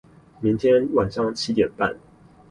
[0.39, 1.95] 明天晚上七點半